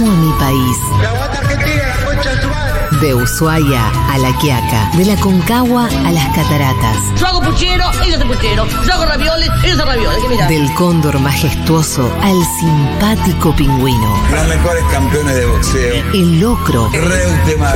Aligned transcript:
Amo 0.00 0.12
a 0.12 0.16
mi 0.16 0.32
país. 0.38 1.49
De 3.00 3.14
Ushuaia 3.14 3.82
a 4.12 4.18
La 4.18 4.30
Quiaca, 4.38 4.90
de 4.94 5.06
la 5.06 5.16
Concagua 5.16 5.86
a 5.86 6.12
las 6.12 6.26
Cataratas, 6.34 6.96
Yo 7.18 7.26
hago 7.28 7.40
puchero, 7.40 7.84
ellos 8.04 8.16
hacen 8.16 8.28
puchero. 8.28 8.66
Yo 8.86 8.92
hago 8.92 9.06
ravioles, 9.06 9.48
ellos 9.64 9.78
hacen 9.80 9.86
ravioles. 9.86 10.48
Del 10.48 10.74
cóndor 10.74 11.18
majestuoso 11.18 12.12
al 12.22 12.36
simpático 12.60 13.56
pingüino, 13.56 14.18
Los 14.30 14.46
mejores 14.48 14.84
campeones 14.92 15.34
de 15.34 15.46
boxeo. 15.46 15.94
el 16.12 16.40
locro, 16.40 16.90
Reutemann, 16.92 17.72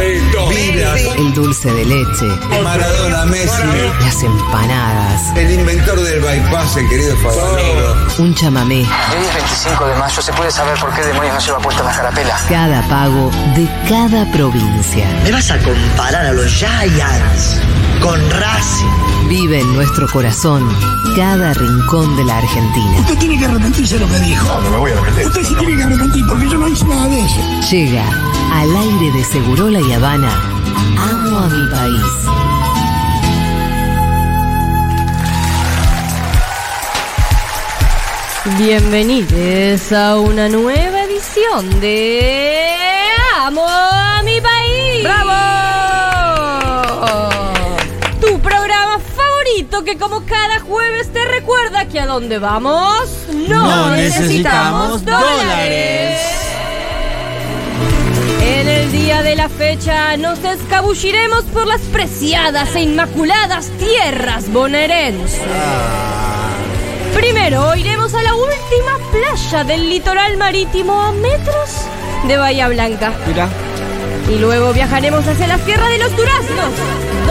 el 1.17 1.33
dulce 1.33 1.73
de 1.73 1.85
leche, 1.87 2.27
Maradona, 2.63 3.25
Messi. 3.25 3.63
las 4.01 4.23
empanadas, 4.23 5.33
El 5.37 5.53
inventor 5.53 6.01
del 6.03 6.21
bypass, 6.21 6.77
el 6.77 6.89
querido 6.91 7.17
Favaloro. 7.17 7.97
un 8.19 8.35
chamamé, 8.35 8.81
Hoy 8.83 9.25
es 9.27 9.35
25 9.37 9.87
de 9.87 9.95
mayo, 9.97 10.21
¿se 10.21 10.33
puede 10.35 10.51
saber 10.51 10.79
por 10.79 10.93
qué 10.93 11.01
demonios 11.03 11.33
no 11.35 11.41
lleva 11.41 11.59
puesta 11.61 11.83
la 11.83 11.93
carapela? 11.93 12.37
cada 12.49 12.83
pago 12.89 13.31
de 13.57 13.67
cada 13.89 14.14
provincia. 14.23 15.09
¿Me 15.25 15.33
vas 15.33 15.51
a 15.51 15.59
comparar 15.59 16.27
a 16.27 16.33
los 16.33 16.47
Giants 16.47 17.61
con 18.01 18.21
Racing? 18.31 19.29
Vive 19.29 19.61
en 19.61 19.75
nuestro 19.75 20.07
corazón 20.09 20.69
cada 21.17 21.53
rincón 21.55 22.17
de 22.17 22.25
la 22.25 22.39
Argentina. 22.39 23.01
Usted 23.01 23.19
tiene 23.19 23.39
que 23.39 23.47
arrepentirse 23.47 23.95
de 23.95 24.01
lo 24.07 24.09
que 24.09 24.21
dijo. 24.21 24.61
No, 24.61 24.71
me 24.71 24.77
voy 24.77 24.93
a 24.93 24.99
arrepentir. 24.99 25.27
Usted 25.27 25.43
sí 25.43 25.55
tiene 25.57 25.77
que 25.77 25.83
arrepentir 25.83 26.25
porque 26.29 26.49
yo 26.49 26.59
no 26.59 26.69
hice 26.69 26.85
nada 26.85 27.09
de 27.09 27.21
eso. 27.21 27.71
Llega 27.71 28.05
al 28.53 28.77
aire 28.77 29.11
de 29.11 29.25
Segurola 29.25 29.81
y 29.81 29.93
Habana. 29.93 30.31
Amo 30.97 31.39
a 31.39 31.49
mi 31.49 31.71
país. 31.71 32.25
Bienvenidos 38.59 39.91
a 39.91 40.17
una 40.17 40.49
nueva 40.49 41.03
edición 41.03 41.81
de 41.81 42.94
que 49.85 49.99
como 49.99 50.25
cada 50.25 50.61
jueves 50.61 51.13
te 51.13 51.25
recuerda 51.27 51.87
que 51.87 52.01
a 52.01 52.07
dónde 52.07 52.39
vamos 52.39 53.09
no, 53.49 53.91
necesitamos 53.95 55.05
dólares. 55.05 56.21
En 58.43 58.69
el 58.69 58.93
día 58.93 59.23
de 59.23 59.37
la 59.37 59.49
fecha 59.49 60.17
nos 60.17 60.39
escabulliremos 60.39 61.45
por 61.45 61.67
las 61.67 61.81
preciadas 61.83 62.75
e 62.75 62.83
inmaculadas 62.83 63.71
tierras 63.79 64.51
bonaerenses. 64.51 65.41
Primero 67.15 67.75
iremos 67.77 68.15
a 68.15 68.23
la 68.23 68.35
última 68.35 68.99
playa 69.13 69.65
del 69.65 69.89
litoral 69.89 70.37
marítimo 70.37 71.01
a 71.01 71.13
metros 71.13 71.71
de 72.27 72.37
Bahía 72.37 72.69
Blanca. 72.69 73.13
Y 74.31 74.39
luego 74.39 74.73
viajaremos 74.73 75.27
hacia 75.27 75.47
la 75.47 75.59
Sierra 75.59 75.89
de 75.89 75.99
los 75.99 76.17
Duraznos, 76.17 76.73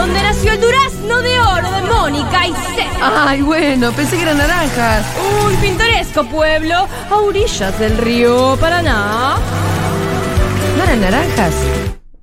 donde 0.06 0.22
nació 0.22 0.52
el 0.52 0.60
durazno 0.60 1.22
de 1.22 1.40
oro 1.40 1.72
de 1.72 1.82
Mónica 1.84 2.46
y 2.46 2.52
C. 2.52 2.86
Ay, 3.02 3.42
bueno, 3.42 3.90
pensé 3.94 4.18
que 4.18 4.24
eran 4.24 4.38
naranjas. 4.38 5.06
Un 5.46 5.56
pintoresco 5.62 6.26
pueblo 6.26 6.76
a 7.10 7.16
orillas 7.16 7.80
del 7.80 7.98
río 7.98 8.58
Paraná. 8.60 9.38
¿No 10.78 10.84
eran 10.84 11.00
naranjas? 11.00 11.54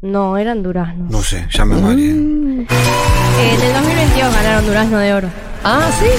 No, 0.02 0.36
eran 0.36 0.62
duraznos. 0.62 1.10
No 1.10 1.22
sé, 1.22 1.46
ya 1.50 1.64
me 1.64 1.76
mareé. 1.76 2.10
En 2.10 3.62
el 3.62 3.72
2022 3.72 4.34
ganaron 4.34 4.66
durazno 4.66 4.98
de 4.98 5.14
oro. 5.14 5.28
Ah, 5.64 5.88
sí. 5.98 6.10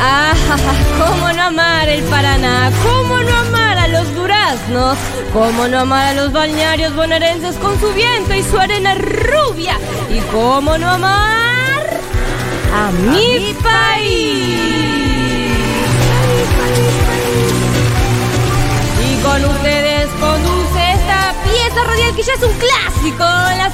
Ah, 0.00 0.34
cómo 0.98 1.32
no 1.32 1.42
amar 1.42 1.88
el 1.88 2.02
Paraná, 2.04 2.70
cómo 2.84 3.18
no 3.18 3.34
amar 3.34 3.67
los 3.88 4.14
duraznos, 4.14 4.98
cómo 5.32 5.68
no 5.68 5.80
amar 5.80 6.08
a 6.08 6.14
los 6.14 6.32
balnearios 6.32 6.94
bonaerenses 6.94 7.56
con 7.56 7.78
su 7.80 7.92
viento 7.92 8.34
y 8.34 8.42
su 8.42 8.58
arena 8.58 8.94
rubia, 8.94 9.78
y 10.10 10.18
cómo 10.32 10.76
no 10.78 10.88
amar 10.88 12.00
a 12.74 12.90
mi 12.90 13.54
país. 13.62 14.58
Y 19.10 19.22
con 19.22 19.44
ustedes 19.44 20.08
conduce 20.20 20.92
esta 20.92 21.34
pieza 21.44 21.84
radial 21.84 22.16
que 22.16 22.22
ya 22.22 22.32
es 22.34 22.42
un 22.42 22.58
clásico 22.58 23.24
en 23.52 23.58
las 23.58 23.72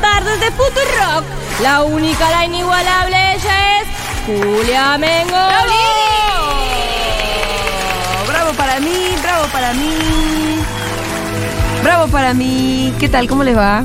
tardes 0.00 0.40
de 0.40 0.46
Rock. 0.48 1.24
La 1.62 1.82
única, 1.82 2.30
la 2.30 2.44
inigualable, 2.44 3.34
ella 3.34 3.80
es 3.80 3.88
Julia 4.26 4.98
Mengolini. 4.98 5.95
Para 9.66 9.78
mí. 9.78 9.88
Bravo 11.82 12.06
para 12.08 12.34
mí. 12.34 12.92
¿Qué 13.00 13.08
tal? 13.08 13.26
¿Cómo 13.26 13.42
les 13.42 13.56
va? 13.56 13.84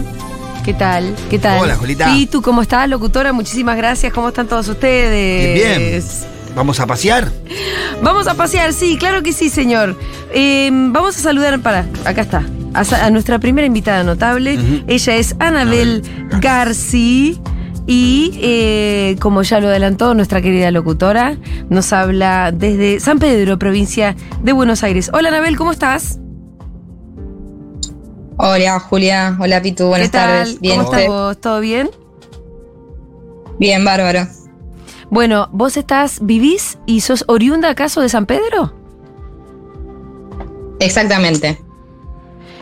¿Qué 0.63 0.75
tal? 0.75 1.15
¿Qué 1.27 1.39
tal? 1.39 1.59
Hola, 1.59 1.75
Julita. 1.75 2.15
¿Y 2.15 2.27
tú 2.27 2.43
cómo 2.43 2.61
estás, 2.61 2.87
locutora? 2.87 3.33
Muchísimas 3.33 3.77
gracias. 3.77 4.13
¿Cómo 4.13 4.27
están 4.27 4.47
todos 4.47 4.67
ustedes? 4.67 5.55
Bien, 5.55 5.79
bien. 5.79 6.03
¿Vamos 6.55 6.79
a 6.79 6.85
pasear? 6.85 7.31
Vamos 8.03 8.27
a 8.27 8.35
pasear, 8.35 8.73
sí, 8.73 8.97
claro 8.97 9.23
que 9.23 9.33
sí, 9.33 9.49
señor. 9.49 9.97
Eh, 10.33 10.69
vamos 10.71 11.17
a 11.17 11.19
saludar, 11.19 11.59
para, 11.61 11.87
acá 12.05 12.21
está, 12.21 12.43
a, 12.73 13.09
nuestra 13.09 13.39
primera 13.39 13.65
invitada 13.65 14.03
notable. 14.03 14.59
Ella 14.87 15.15
es 15.15 15.35
Anabel 15.39 16.03
Anabel 16.03 16.39
Garci. 16.41 17.39
Y 17.87 18.39
eh, 18.41 19.15
como 19.19 19.41
ya 19.41 19.59
lo 19.59 19.67
adelantó 19.67 20.13
nuestra 20.13 20.41
querida 20.41 20.71
locutora, 20.71 21.37
nos 21.69 21.91
habla 21.93 22.51
desde 22.51 22.99
San 22.99 23.19
Pedro, 23.19 23.57
provincia 23.57 24.15
de 24.43 24.51
Buenos 24.53 24.83
Aires. 24.83 25.09
Hola 25.13 25.29
Anabel, 25.29 25.57
¿cómo 25.57 25.71
estás? 25.71 26.19
Hola 28.37 28.79
Julia, 28.79 29.37
hola 29.39 29.61
Pitu, 29.61 29.87
buenas 29.87 30.07
¿Qué 30.09 30.17
tal? 30.17 30.29
tardes. 30.29 30.59
Bien, 30.59 30.77
¿Cómo 30.83 30.93
estás 30.93 31.07
vos? 31.07 31.41
¿Todo 31.41 31.59
bien? 31.59 31.89
Bien, 33.59 33.83
bárbaro. 33.83 34.27
Bueno, 35.09 35.49
¿vos 35.51 35.75
estás, 35.75 36.19
vivís 36.21 36.79
y 36.85 37.01
sos 37.01 37.25
oriunda 37.27 37.69
acaso 37.69 38.01
de 38.01 38.09
San 38.09 38.25
Pedro? 38.25 38.73
Exactamente. 40.79 41.59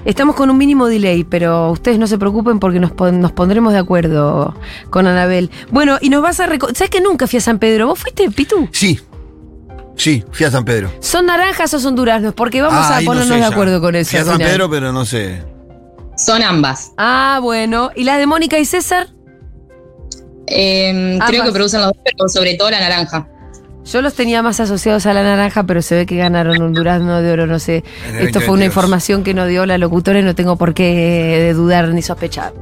Estamos 0.05 0.35
con 0.35 0.49
un 0.49 0.57
mínimo 0.57 0.87
delay, 0.87 1.23
pero 1.23 1.71
ustedes 1.71 1.99
no 1.99 2.07
se 2.07 2.17
preocupen 2.17 2.59
porque 2.59 2.79
nos, 2.79 2.91
pon- 2.91 3.19
nos 3.19 3.31
pondremos 3.31 3.73
de 3.73 3.79
acuerdo 3.79 4.55
con 4.89 5.07
Anabel. 5.07 5.51
Bueno, 5.71 5.97
y 6.01 6.09
nos 6.09 6.21
vas 6.21 6.39
a... 6.39 6.47
reco- 6.47 6.73
¿Sabes 6.73 6.89
que 6.89 7.01
nunca 7.01 7.27
fui 7.27 7.37
a 7.37 7.41
San 7.41 7.59
Pedro? 7.59 7.87
¿Vos 7.87 7.99
fuiste, 7.99 8.29
Pitu? 8.31 8.69
Sí. 8.71 8.99
Sí, 9.95 10.23
fui 10.31 10.45
a 10.45 10.51
San 10.51 10.63
Pedro. 10.63 10.89
¿Son 11.01 11.25
naranjas 11.25 11.73
o 11.73 11.79
son 11.79 11.95
duraznos? 11.95 12.33
Porque 12.33 12.61
vamos 12.61 12.79
Ah, 12.85 12.97
a 12.97 12.99
no 13.01 13.05
ponernos 13.05 13.27
sé 13.27 13.33
de 13.35 13.39
ya. 13.41 13.47
acuerdo 13.47 13.81
con 13.81 13.95
eso. 13.95 14.11
Fui 14.11 14.19
a 14.19 14.23
San 14.23 14.35
final. 14.37 14.49
Pedro, 14.51 14.69
pero 14.69 14.93
no 14.93 15.05
sé. 15.05 15.43
Son 16.15 16.41
ambas. 16.41 16.93
Ah, 16.97 17.39
bueno. 17.41 17.91
¿Y 17.95 18.03
las 18.05 18.17
de 18.17 18.25
Mónica 18.25 18.57
y 18.57 18.63
César? 18.65 19.07
Eh, 20.47 21.19
creo 21.27 21.43
que 21.43 21.51
producen 21.51 21.81
los 21.81 21.89
dos, 21.91 21.97
pero 22.03 22.27
sobre 22.29 22.55
todo 22.55 22.71
la 22.71 22.79
naranja. 22.79 23.27
Yo 23.85 24.01
los 24.01 24.13
tenía 24.13 24.43
más 24.43 24.59
asociados 24.59 25.05
a 25.05 25.13
la 25.13 25.23
naranja, 25.23 25.63
pero 25.63 25.81
se 25.81 25.95
ve 25.95 26.05
que 26.05 26.17
ganaron 26.17 26.61
un 26.61 26.73
durazno 26.73 27.21
de 27.21 27.31
oro, 27.31 27.47
no 27.47 27.59
sé. 27.59 27.83
Esto 28.19 28.39
fue 28.39 28.53
una 28.53 28.65
2022. 28.65 28.65
información 28.65 29.23
que 29.23 29.33
nos 29.33 29.47
dio 29.47 29.65
la 29.65 29.77
locutora 29.77 30.19
y 30.19 30.23
no 30.23 30.35
tengo 30.35 30.57
por 30.57 30.73
qué 30.73 31.51
dudar 31.55 31.87
ni 31.89 32.01
sospechar. 32.01 32.53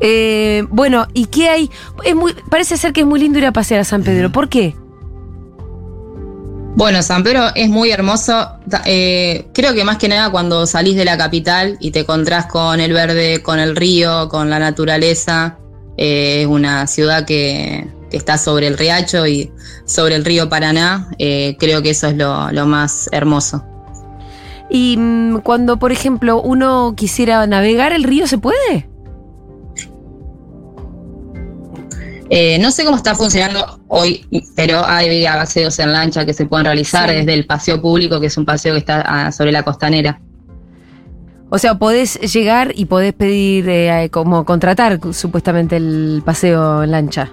Eh, 0.00 0.64
bueno, 0.70 1.06
¿y 1.12 1.26
qué 1.26 1.48
hay? 1.48 1.70
Es 2.04 2.14
muy, 2.14 2.34
parece 2.48 2.76
ser 2.76 2.92
que 2.92 3.00
es 3.00 3.06
muy 3.06 3.20
lindo 3.20 3.38
ir 3.38 3.46
a 3.46 3.52
pasear 3.52 3.80
a 3.80 3.84
San 3.84 4.02
Pedro. 4.02 4.30
¿Por 4.32 4.48
qué? 4.48 4.74
Bueno, 6.76 7.02
San 7.02 7.22
Pedro 7.22 7.50
es 7.54 7.68
muy 7.68 7.90
hermoso. 7.90 8.48
Eh, 8.84 9.46
creo 9.54 9.74
que 9.74 9.84
más 9.84 9.96
que 9.96 10.08
nada 10.08 10.30
cuando 10.30 10.66
salís 10.66 10.96
de 10.96 11.04
la 11.04 11.16
capital 11.16 11.76
y 11.78 11.92
te 11.92 12.00
encontrás 12.00 12.46
con 12.46 12.80
el 12.80 12.92
verde, 12.92 13.42
con 13.42 13.60
el 13.60 13.76
río, 13.76 14.28
con 14.28 14.50
la 14.50 14.58
naturaleza. 14.58 15.58
eh, 15.96 16.42
es 16.42 16.46
una 16.48 16.88
ciudad 16.88 17.24
que, 17.24 17.86
que 18.14 18.18
está 18.18 18.38
sobre 18.38 18.68
el 18.68 18.78
riacho 18.78 19.26
y 19.26 19.50
sobre 19.86 20.14
el 20.14 20.24
río 20.24 20.48
Paraná. 20.48 21.08
eh, 21.18 21.56
creo 21.58 21.82
que 21.82 21.90
eso 21.90 22.06
es 22.06 22.16
lo, 22.16 22.48
lo 22.52 22.64
más 22.64 23.08
hermoso. 23.10 23.64
Y 24.70 24.96
mm, 24.96 25.38
cuando, 25.40 25.78
por 25.80 25.90
ejemplo, 25.90 26.40
uno 26.40 26.94
quisiera 26.96 27.44
navegar 27.48 27.92
el 27.92 28.04
río, 28.04 28.28
¿se 28.28 28.38
puede? 28.38 28.88
Eh, 32.30 32.56
no 32.60 32.70
sé 32.70 32.84
cómo 32.84 32.96
está 32.96 33.16
funcionando 33.16 33.80
hoy, 33.88 34.24
pero 34.54 34.84
hay 34.86 35.24
paseos 35.24 35.76
en 35.80 35.92
lancha 35.92 36.24
que 36.24 36.32
se 36.32 36.46
pueden 36.46 36.66
realizar 36.66 37.10
Sí. 37.10 37.16
desde 37.16 37.34
el 37.34 37.46
paseo 37.46 37.82
público, 37.82 38.20
que 38.20 38.28
es 38.28 38.36
un 38.38 38.44
paseo 38.44 38.74
que 38.74 38.78
está 38.78 39.00
ah, 39.06 39.32
sobre 39.32 39.50
la 39.50 39.64
costanera. 39.64 40.20
O 41.50 41.58
sea, 41.58 41.78
podés 41.80 42.14
llegar 42.32 42.72
y 42.76 42.84
podés 42.84 43.12
pedir, 43.12 43.68
eh, 43.68 44.08
como 44.12 44.44
contratar 44.44 45.00
supuestamente 45.12 45.76
el 45.76 46.22
paseo 46.24 46.84
en 46.84 46.92
lancha. 46.92 47.30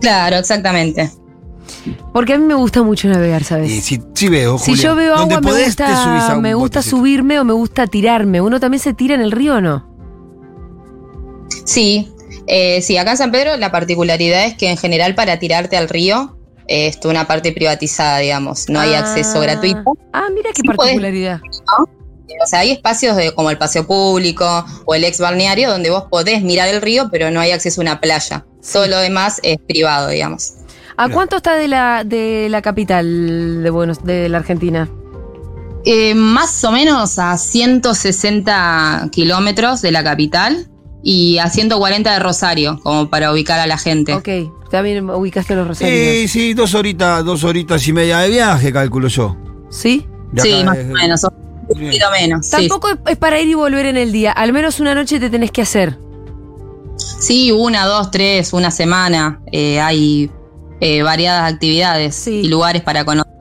Claro, 0.00 0.36
exactamente. 0.36 1.10
Porque 2.12 2.34
a 2.34 2.38
mí 2.38 2.44
me 2.44 2.54
gusta 2.54 2.82
mucho 2.82 3.08
navegar, 3.08 3.42
¿sabes? 3.44 3.70
Y 3.70 3.80
si, 3.80 4.00
sí 4.14 4.28
veo, 4.28 4.58
Si 4.58 4.74
yo 4.76 4.94
veo 4.94 5.14
agua, 5.16 5.40
me 5.40 5.42
podés, 5.48 5.66
gusta, 5.66 6.36
me 6.40 6.54
gusta 6.54 6.78
botecito. 6.78 6.96
subirme 6.96 7.40
o 7.40 7.44
me 7.44 7.52
gusta 7.52 7.86
tirarme. 7.86 8.40
¿Uno 8.40 8.60
también 8.60 8.80
se 8.80 8.94
tira 8.94 9.14
en 9.14 9.20
el 9.20 9.32
río 9.32 9.56
o 9.56 9.60
no? 9.60 9.86
Sí, 11.64 12.12
eh, 12.46 12.80
sí, 12.82 12.96
acá 12.96 13.12
en 13.12 13.16
San 13.16 13.32
Pedro 13.32 13.56
la 13.56 13.72
particularidad 13.72 14.44
es 14.44 14.54
que 14.56 14.70
en 14.70 14.76
general 14.76 15.14
para 15.14 15.38
tirarte 15.38 15.76
al 15.76 15.88
río 15.88 16.36
eh, 16.68 16.86
es 16.88 16.98
una 17.04 17.26
parte 17.26 17.52
privatizada, 17.52 18.18
digamos, 18.18 18.68
no 18.68 18.78
hay 18.80 18.94
Ah. 18.94 19.00
acceso 19.00 19.40
gratuito. 19.40 19.82
Ah, 20.12 20.26
mira 20.34 20.50
qué 20.54 20.62
Sí, 20.62 20.62
podés. 20.62 20.76
particularidad. 20.78 21.40
O 22.42 22.46
sea, 22.46 22.60
hay 22.60 22.70
espacios 22.72 23.16
de, 23.16 23.32
como 23.34 23.50
el 23.50 23.58
paseo 23.58 23.86
público 23.86 24.64
o 24.84 24.94
el 24.94 25.04
ex 25.04 25.18
balneario 25.20 25.70
donde 25.70 25.90
vos 25.90 26.04
podés 26.10 26.42
mirar 26.42 26.68
el 26.68 26.82
río, 26.82 27.08
pero 27.10 27.30
no 27.30 27.40
hay 27.40 27.52
acceso 27.52 27.80
a 27.80 27.82
una 27.82 28.00
playa. 28.00 28.44
Todo 28.72 28.86
lo 28.88 28.98
demás 28.98 29.40
es 29.42 29.58
privado, 29.66 30.08
digamos. 30.08 30.54
¿A 30.96 31.08
cuánto 31.08 31.36
está 31.36 31.56
de 31.56 31.68
la, 31.68 32.04
de 32.04 32.48
la 32.50 32.62
capital 32.62 33.62
de 33.62 33.70
Buenos, 33.70 34.02
de 34.04 34.28
la 34.28 34.38
Argentina? 34.38 34.88
Eh, 35.84 36.14
más 36.14 36.64
o 36.64 36.72
menos 36.72 37.18
a 37.18 37.36
160 37.36 39.08
kilómetros 39.12 39.82
de 39.82 39.92
la 39.92 40.02
capital 40.02 40.66
y 41.02 41.38
a 41.38 41.48
140 41.48 42.12
de 42.12 42.18
Rosario, 42.18 42.80
como 42.82 43.08
para 43.08 43.32
ubicar 43.32 43.60
a 43.60 43.66
la 43.66 43.78
gente. 43.78 44.12
Ok, 44.14 44.28
también 44.70 45.08
ubicaste 45.08 45.54
los 45.54 45.68
rosarios. 45.68 45.96
Sí, 45.98 46.28
sí, 46.28 46.54
dos 46.54 46.74
horitas, 46.74 47.24
dos 47.24 47.44
horitas 47.44 47.86
y 47.86 47.92
media 47.92 48.18
de 48.18 48.30
viaje, 48.30 48.72
calculo 48.72 49.06
yo. 49.08 49.36
¿Sí? 49.70 50.06
De 50.32 50.42
sí, 50.42 50.64
más 50.64 50.76
de- 50.76 50.84
o 50.84 50.94
menos, 50.94 51.24
un 51.68 51.80
poquito 51.84 52.06
menos. 52.10 52.48
Tampoco 52.50 52.88
es- 52.88 52.98
es 53.06 53.16
para 53.16 53.40
ir 53.40 53.48
y 53.48 53.54
volver 53.54 53.86
en 53.86 53.96
el 53.96 54.12
día. 54.12 54.32
Al 54.32 54.52
menos 54.52 54.80
una 54.80 54.94
noche 54.94 55.18
te 55.20 55.30
tenés 55.30 55.50
que 55.50 55.62
hacer. 55.62 55.98
Sí, 56.96 57.50
una, 57.52 57.86
dos, 57.86 58.10
tres, 58.10 58.52
una 58.52 58.70
semana. 58.70 59.40
eh, 59.52 59.80
hay 59.80 60.30
eh, 60.80 61.02
variadas 61.02 61.50
actividades 61.52 62.14
Sí. 62.14 62.42
y 62.44 62.48
lugares 62.48 62.82
para 62.82 63.04
conocer. 63.04 63.32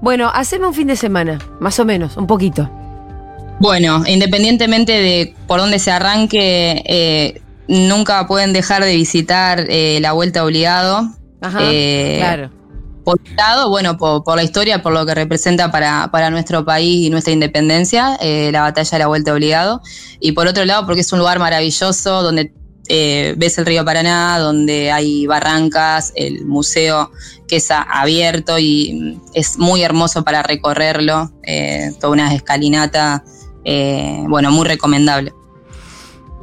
Bueno, 0.00 0.30
haceme 0.32 0.66
un 0.66 0.72
fin 0.74 0.86
de 0.88 0.96
semana, 0.96 1.38
más 1.60 1.78
o 1.78 1.84
menos, 1.84 2.16
un 2.16 2.26
poquito. 2.26 2.68
Bueno, 3.60 4.02
independientemente 4.06 4.92
de 4.92 5.34
por 5.46 5.60
dónde 5.60 5.78
se 5.78 5.90
arranque, 5.92 6.82
eh, 6.86 7.42
nunca 7.68 8.26
pueden 8.26 8.52
dejar 8.54 8.82
de 8.82 8.96
visitar 8.96 9.66
eh, 9.68 9.98
la 10.00 10.12
Vuelta 10.12 10.44
Obligado. 10.44 11.08
Ajá, 11.42 11.58
Eh, 11.62 12.16
claro. 12.18 12.50
Por 13.04 13.18
un 13.20 13.36
lado, 13.36 13.68
bueno, 13.68 13.96
por, 13.96 14.22
por 14.22 14.36
la 14.36 14.42
historia, 14.42 14.82
por 14.82 14.92
lo 14.92 15.04
que 15.04 15.14
representa 15.14 15.70
para, 15.70 16.10
para 16.12 16.30
nuestro 16.30 16.64
país 16.64 17.06
y 17.06 17.10
nuestra 17.10 17.32
independencia, 17.32 18.16
eh, 18.20 18.50
la 18.52 18.62
batalla 18.62 18.90
de 18.90 18.98
la 18.98 19.06
Vuelta 19.08 19.32
Obligado. 19.32 19.82
Y 20.20 20.32
por 20.32 20.46
otro 20.46 20.64
lado, 20.64 20.86
porque 20.86 21.00
es 21.00 21.12
un 21.12 21.18
lugar 21.18 21.38
maravilloso 21.38 22.22
donde 22.22 22.52
eh, 22.88 23.34
ves 23.36 23.58
el 23.58 23.66
río 23.66 23.84
Paraná, 23.84 24.38
donde 24.38 24.92
hay 24.92 25.26
barrancas, 25.26 26.12
el 26.14 26.44
museo 26.44 27.10
que 27.48 27.56
es 27.56 27.70
abierto 27.70 28.58
y 28.58 28.92
mm, 28.92 29.20
es 29.34 29.58
muy 29.58 29.82
hermoso 29.82 30.24
para 30.24 30.42
recorrerlo, 30.42 31.32
eh, 31.42 31.92
toda 32.00 32.12
una 32.12 32.34
escalinata, 32.34 33.24
eh, 33.64 34.24
bueno, 34.28 34.50
muy 34.50 34.66
recomendable. 34.66 35.32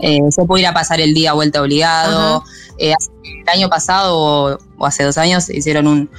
Eh, 0.02 0.20
se 0.30 0.46
puede 0.46 0.62
ir 0.62 0.68
a 0.68 0.74
pasar 0.74 1.02
el 1.02 1.14
día 1.14 1.32
a 1.32 1.34
vuelta 1.34 1.62
obligado. 1.62 2.44
Eh, 2.78 2.94
el 3.24 3.50
año 3.50 3.70
pasado 3.70 4.18
o, 4.18 4.58
o 4.78 4.86
hace 4.86 5.04
dos 5.04 5.18
años 5.18 5.50
hicieron 5.50 5.88
un, 5.88 6.10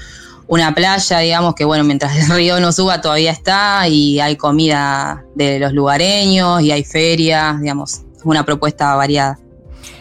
una 0.51 0.75
playa, 0.75 1.21
digamos, 1.21 1.55
que 1.55 1.65
bueno, 1.65 1.85
mientras 1.85 2.17
el 2.17 2.29
río 2.37 2.59
no 2.59 2.73
suba 2.73 3.01
todavía 3.01 3.31
está 3.31 3.87
y 3.87 4.19
hay 4.19 4.35
comida 4.37 5.25
de 5.37 5.61
los 5.61 5.73
lugareños 5.73 6.61
y 6.63 6.73
hay 6.73 6.83
ferias, 6.83 7.61
digamos, 7.61 8.03
una 8.25 8.45
propuesta 8.45 8.97
variada. 8.97 9.39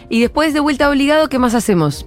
Y 0.08 0.20
después 0.20 0.52
de 0.52 0.58
vuelta 0.58 0.90
obligado, 0.90 1.28
¿qué 1.28 1.38
más 1.38 1.54
hacemos? 1.54 2.04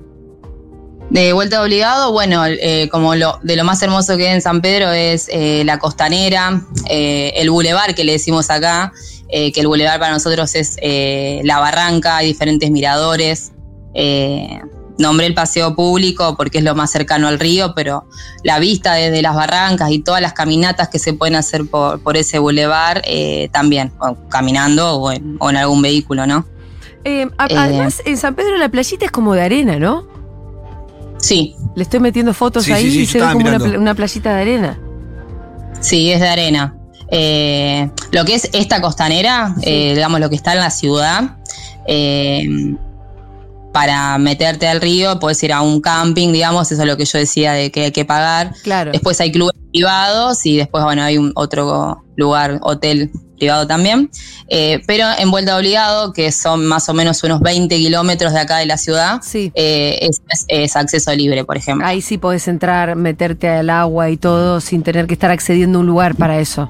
De 1.10 1.32
vuelta 1.32 1.62
obligado, 1.62 2.12
bueno, 2.12 2.46
eh, 2.46 2.90
como 2.92 3.16
lo, 3.16 3.40
de 3.44 3.56
lo 3.56 3.64
más 3.64 3.82
hermoso 3.82 4.18
que 4.18 4.28
hay 4.28 4.34
en 4.34 4.42
San 4.42 4.62
Pedro 4.62 4.92
es 4.92 5.30
eh, 5.32 5.64
la 5.64 5.80
costanera, 5.80 6.66
eh, 6.90 7.32
el 7.38 7.50
bulevar 7.50 7.96
que 7.96 8.04
le 8.04 8.12
decimos 8.12 8.50
acá, 8.50 8.92
que 9.30 9.54
el 9.56 9.68
bulevar 9.68 10.00
para 10.00 10.12
nosotros 10.12 10.54
es 10.54 10.78
la 11.44 11.58
barranca, 11.60 12.18
hay 12.18 12.28
diferentes 12.28 12.70
miradores. 12.70 13.52
Nombré 14.98 15.26
el 15.26 15.34
paseo 15.34 15.76
público 15.76 16.36
porque 16.38 16.60
es 16.60 16.64
lo 16.64 16.76
más 16.76 16.92
cercano 16.92 17.28
al 17.28 17.40
río, 17.40 17.74
pero 17.76 18.06
la 18.44 18.60
vista 18.60 18.94
desde 18.94 19.22
las 19.22 19.36
barrancas 19.36 19.90
y 19.92 20.00
todas 20.00 20.22
las 20.22 20.34
caminatas 20.34 20.90
que 20.90 21.00
se 21.00 21.14
pueden 21.14 21.36
hacer 21.36 21.66
por, 21.68 22.00
por 22.02 22.16
ese 22.16 22.38
bulevar 22.40 23.02
eh, 23.06 23.50
también, 23.52 23.92
o 24.00 24.16
caminando 24.30 24.96
o 24.96 25.12
en, 25.12 25.38
o 25.40 25.50
en 25.50 25.58
algún 25.58 25.82
vehículo, 25.82 26.28
¿no? 26.28 26.46
Eh, 27.06 27.24
Eh. 27.24 27.30
además, 27.38 28.02
en 28.06 28.18
San 28.18 28.36
Pedro 28.36 28.58
la 28.58 28.70
playita 28.70 29.06
es 29.06 29.12
como 29.12 29.34
de 29.34 29.42
arena, 29.42 29.78
¿no? 29.80 30.08
Sí, 31.18 31.56
Le 31.76 31.84
estoy 31.84 32.00
metiendo 32.00 32.34
fotos 32.34 32.66
Sí, 32.66 32.72
ahí 32.72 32.84
sí, 32.84 32.92
sí, 32.92 33.00
y 33.02 33.06
se 33.08 33.20
ve 33.22 33.32
como 33.32 33.48
una, 33.48 33.80
una 33.80 33.96
playita 33.96 34.36
de 34.36 34.42
arena. 34.42 34.80
Sí, 35.80 36.12
es 36.12 36.20
de 36.22 36.28
arena. 36.28 36.76
Eh, 37.10 37.90
lo 38.12 38.26
que 38.26 38.36
es 38.36 38.50
esta 38.54 38.82
costanera, 38.82 39.56
eh, 39.62 39.94
digamos 39.96 40.20
lo 40.20 40.30
que 40.30 40.36
está 40.36 40.54
en 40.54 40.60
la 40.60 40.70
ciudad, 40.70 41.38
eh, 41.88 42.46
para 43.74 44.18
meterte 44.20 44.68
al 44.68 44.80
río 44.80 45.20
puedes 45.20 45.42
ir 45.44 45.52
a 45.52 45.62
un 45.62 45.82
camping, 45.82 46.32
digamos, 46.32 46.72
eso 46.72 46.82
es 46.84 46.88
lo 46.88 46.96
que 46.96 47.04
yo 47.06 47.18
decía 47.18 47.52
de 47.54 47.72
que 47.72 47.86
hay 47.86 47.92
que 47.92 48.06
pagar. 48.06 48.54
Claro. 48.64 48.92
Después 48.92 49.20
hay 49.20 49.32
clubes 49.32 49.56
privados 49.72 50.46
y 50.46 50.56
después, 50.58 50.84
bueno, 50.84 51.02
hay 51.04 51.18
un 51.18 51.32
otro 51.36 52.04
lugar, 52.16 52.60
hotel 52.62 53.12
privado 53.38 53.66
también. 53.68 54.10
Eh, 54.48 54.82
pero 54.86 55.08
en 55.18 55.32
Vuelta 55.32 55.58
Obligado, 55.58 56.14
que 56.14 56.32
son 56.32 56.66
más 56.68 56.88
o 56.88 56.94
menos 56.94 57.24
unos 57.24 57.42
20 57.42 57.76
kilómetros 57.76 58.32
de 58.32 58.40
acá 58.40 58.58
de 58.60 58.68
la 58.68 58.78
ciudad, 58.78 59.20
Sí. 59.24 59.52
eh, 59.56 59.98
es, 60.02 60.22
es- 60.30 60.46
es 60.48 60.76
acceso 60.76 61.12
libre, 61.16 61.44
por 61.44 61.58
ejemplo. 61.58 61.86
Ahí 61.88 62.00
sí 62.02 62.18
podés 62.20 62.48
entrar, 62.48 62.96
meterte 62.96 63.50
al 63.50 63.70
agua 63.72 64.12
y 64.12 64.18
todo 64.18 64.62
sin 64.62 64.84
tener 64.84 65.08
que 65.08 65.14
estar 65.16 65.32
accediendo 65.32 65.80
a 65.80 65.82
un 65.82 65.88
lugar 65.88 66.16
para 66.16 66.40
eso. 66.40 66.70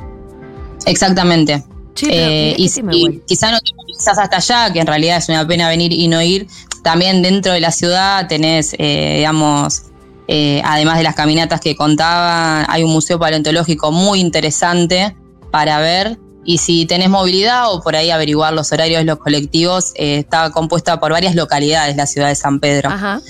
Exactamente. 0.86 1.64
Eh, 2.10 2.56
mirá 2.58 2.96
y 2.98 3.02
güey. 3.02 3.22
quizá 3.28 3.52
no 3.52 3.60
te 3.60 3.72
movilizás 3.76 4.18
hasta 4.18 4.38
allá, 4.38 4.74
que 4.74 4.80
en 4.80 4.88
realidad 4.88 5.18
es 5.18 5.30
una 5.30 5.46
pena 5.48 5.68
venir 5.70 5.94
y 5.94 6.08
no 6.08 6.22
ir, 6.24 6.48
también 6.84 7.22
dentro 7.22 7.54
de 7.54 7.62
la 7.62 7.72
ciudad 7.72 8.28
tenés, 8.28 8.76
eh, 8.78 9.16
digamos, 9.18 9.84
eh, 10.28 10.62
además 10.64 10.98
de 10.98 11.04
las 11.04 11.16
caminatas 11.16 11.60
que 11.62 11.76
contaba, 11.76 12.66
hay 12.72 12.84
un 12.84 12.92
museo 12.92 13.18
paleontológico 13.18 13.92
muy 13.92 14.20
interesante 14.20 15.16
para 15.50 15.80
ver. 15.80 16.20
Y 16.46 16.58
si 16.58 16.86
tenés 16.86 17.10
movilidad 17.10 17.74
o 17.74 17.82
por 17.82 17.96
ahí 17.96 18.10
averiguar 18.12 18.54
los 18.54 18.72
horarios 18.74 19.00
de 19.00 19.06
los 19.06 19.18
colectivos, 19.18 19.94
eh, 19.96 20.20
está 20.20 20.52
compuesta 20.52 21.00
por 21.00 21.14
varias 21.14 21.36
localidades 21.36 21.96
la 21.96 22.06
ciudad 22.06 22.28
de 22.28 22.36
San 22.36 22.60
Pedro 22.60 22.90
Ajá. 22.90 23.22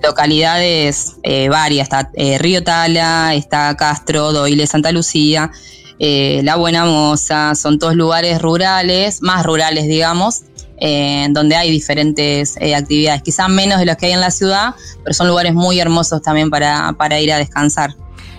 localidades 0.00 1.16
varias, 1.50 1.88
está 1.88 2.10
Río 2.38 2.62
Tala, 2.62 3.34
está 3.34 3.74
Castro, 3.76 4.32
Doile, 4.32 4.66
Santa 4.68 4.92
Lucía, 4.92 5.50
La 5.98 6.56
Buena 6.56 6.84
Moza, 6.84 7.54
son 7.56 7.80
todos 7.80 7.96
lugares 7.96 8.40
rurales, 8.40 9.22
más 9.22 9.44
rurales 9.44 9.88
digamos, 9.88 10.42
eh, 10.78 11.26
donde 11.30 11.56
hay 11.56 11.70
diferentes 11.70 12.56
eh, 12.60 12.74
actividades, 12.74 13.22
quizás 13.22 13.48
menos 13.48 13.78
de 13.78 13.86
los 13.86 13.96
que 13.96 14.06
hay 14.06 14.12
en 14.12 14.20
la 14.20 14.30
ciudad, 14.30 14.74
pero 15.02 15.14
son 15.14 15.28
lugares 15.28 15.54
muy 15.54 15.78
hermosos 15.78 16.20
también 16.22 16.50
para, 16.50 16.92
para 16.94 17.20
ir 17.20 17.32
a 17.32 17.38
descansar. 17.38 17.94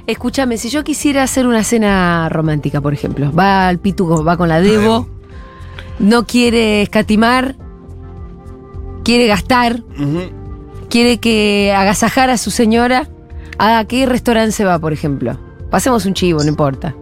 Escúchame, 0.08 0.58
si 0.58 0.70
yo 0.70 0.84
quisiera 0.84 1.24
hacer 1.24 1.48
una 1.48 1.64
cena 1.64 2.30
romántica, 2.30 2.82
por 2.82 2.94
ejemplo, 2.94 3.32
va 3.32 3.68
al 3.68 3.80
Pituco, 3.80 4.24
va 4.24 4.38
con 4.38 4.50
la 4.50 4.62
Debo, 4.62 5.08
no 5.98 6.28
quiere 6.28 6.84
escatimar, 6.84 7.56
quiere 9.04 9.26
gastar, 9.28 9.82
quiere 10.90 11.20
que 11.20 11.74
agasajar 11.76 12.30
a 12.30 12.38
su 12.38 12.52
señora, 12.52 13.10
¿a 13.58 13.84
qué 13.86 14.06
restaurante 14.06 14.52
se 14.52 14.66
va, 14.66 14.78
por 14.78 14.94
ejemplo? 14.94 15.40
Pasemos 15.72 16.06
un 16.06 16.14
chivo, 16.14 16.44
no 16.44 16.50
importa. 16.50 16.96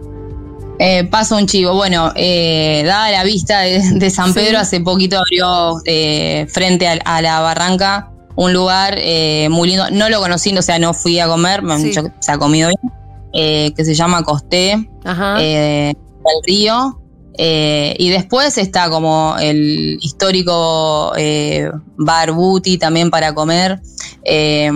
Eh, 0.78 1.04
paso 1.04 1.36
un 1.36 1.46
chivo. 1.46 1.74
Bueno, 1.74 2.12
eh, 2.16 2.82
dada 2.84 3.10
la 3.10 3.24
vista 3.24 3.60
de, 3.60 3.80
de 3.92 4.10
San 4.10 4.28
Sí. 4.28 4.34
Pedro, 4.34 4.58
hace 4.58 4.80
poquito 4.80 5.18
abrió 5.18 5.80
eh, 5.84 6.46
frente 6.50 6.88
a, 6.88 6.98
a 7.04 7.22
la 7.22 7.40
barranca 7.40 8.10
un 8.36 8.52
lugar 8.52 8.96
eh, 8.98 9.48
muy 9.50 9.68
lindo. 9.68 9.84
No 9.92 10.08
lo 10.08 10.20
conocí, 10.20 10.56
o 10.56 10.62
sea, 10.62 10.78
no 10.80 10.92
fui 10.92 11.20
a 11.20 11.28
comer, 11.28 11.62
me 11.62 11.78
Sí. 11.78 11.92
se 11.92 12.32
ha 12.32 12.38
comido 12.38 12.68
bien, 12.70 12.92
eh, 13.32 13.72
que 13.76 13.84
se 13.84 13.94
llama 13.94 14.24
Costé, 14.24 14.88
Ajá. 15.04 15.36
eh, 15.40 15.94
del 15.94 16.42
río. 16.46 17.00
Y 17.36 18.08
después 18.10 18.58
está 18.58 18.90
como 18.90 19.34
el 19.40 19.98
histórico 20.00 21.12
eh, 21.16 21.70
bar 21.96 22.32
Buti 22.32 22.78
también 22.78 23.10
para 23.10 23.32
comer. 23.34 23.80
Eh, 24.24 24.70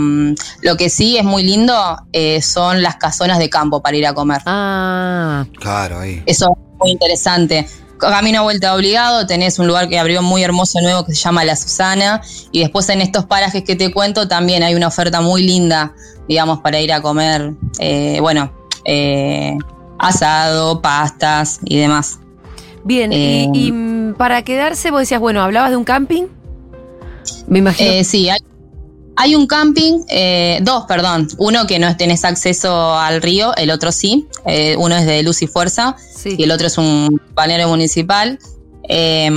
lo 0.63 0.77
que 0.77 0.91
sí 0.91 1.17
es 1.17 1.25
muy 1.25 1.43
lindo 1.43 1.75
eh, 2.13 2.43
son 2.43 2.83
las 2.83 2.97
casonas 2.97 3.39
de 3.39 3.49
campo 3.49 3.81
para 3.83 3.97
ir 3.97 4.07
a 4.07 4.13
comer. 4.15 4.43
ah, 4.47 5.47
Claro, 5.59 6.01
ahí. 6.01 6.23
Eso 6.27 6.51
es 6.53 6.79
muy 6.79 6.91
interesante. 6.91 7.67
Camino 7.99 8.39
a 8.41 8.43
vuelta 8.43 8.75
obligado, 8.75 9.27
tenés 9.27 9.59
un 9.59 9.67
lugar 9.67 9.89
que 9.89 9.99
abrió 9.99 10.23
muy 10.23 10.45
hermoso 10.45 10.81
nuevo 10.81 11.05
que 11.05 11.15
se 11.15 11.21
llama 11.21 11.45
La 11.45 11.57
Susana. 11.57 12.23
Y 12.53 12.61
después 12.61 12.89
en 12.91 13.01
estos 13.01 13.25
parajes 13.25 13.65
que 13.65 13.75
te 13.75 13.91
cuento 13.93 14.29
también 14.29 14.63
hay 14.63 14.75
una 14.77 14.87
oferta 14.87 15.21
muy 15.21 15.43
linda, 15.43 15.95
digamos, 16.29 16.61
para 16.61 16.79
ir 16.81 16.93
a 16.93 17.03
comer, 17.03 17.55
eh, 17.81 18.19
bueno, 18.21 18.53
eh, 18.85 19.57
asado, 19.99 20.81
pastas 20.81 21.59
y 21.65 21.77
demás. 21.79 22.21
bien. 22.85 23.13
Eh, 23.13 23.49
y, 23.53 23.69
y, 23.69 24.13
para 24.17 24.43
quedarse, 24.43 24.91
vos 24.93 25.01
decías, 25.01 25.21
bueno, 25.21 25.43
¿hablabas 25.43 25.71
de 25.71 25.77
un 25.77 25.85
camping? 25.85 26.27
Me 27.49 27.59
imagino. 27.59 27.91
Eh, 27.91 28.05
sí, 28.05 28.29
hay, 28.31 28.39
hay 29.21 29.35
un 29.35 29.47
camping, 29.49 30.05
eh, 30.09 30.61
dos, 30.63 30.85
perdón. 30.87 31.27
Uno 31.39 31.67
que 31.67 31.79
no 31.81 31.97
tenés 31.97 32.25
acceso 32.25 32.95
al 32.97 33.21
río, 33.21 33.55
el 33.57 33.71
otro 33.71 33.91
sí. 33.91 34.29
Eh, 34.47 34.77
uno 34.79 34.97
es 34.97 35.07
de 35.07 35.23
Luz 35.25 35.43
y 35.43 35.47
Fuerza 35.49 35.97
sí. 36.15 36.37
y 36.39 36.45
el 36.45 36.53
otro 36.53 36.69
es 36.69 36.79
un 36.79 37.21
balneario 37.35 37.69
municipal. 37.69 38.39
Eh, 38.91 39.29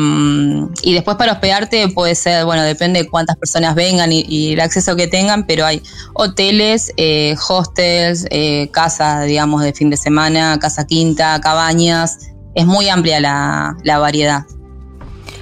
y 0.83 0.93
después 0.93 1.17
para 1.17 1.33
hospedarte 1.33 1.89
puede 1.89 2.15
ser, 2.15 2.45
bueno, 2.45 2.61
depende 2.63 3.01
de 3.03 3.09
cuántas 3.09 3.35
personas 3.35 3.75
vengan 3.75 4.11
y, 4.13 4.21
y 4.29 4.53
el 4.53 4.61
acceso 4.61 4.95
que 4.95 5.07
tengan, 5.07 5.45
pero 5.45 5.65
hay 5.65 5.81
hoteles, 6.13 6.93
eh, 6.95 7.35
hostels, 7.49 8.25
eh, 8.29 8.69
casas, 8.71 9.25
digamos, 9.25 9.61
de 9.63 9.73
fin 9.73 9.89
de 9.89 9.97
semana, 9.97 10.57
casa 10.59 10.85
quinta, 10.85 11.41
cabañas, 11.41 12.19
es 12.55 12.65
muy 12.65 12.87
amplia 12.87 13.19
la, 13.19 13.75
la 13.83 13.97
variedad. 13.99 14.45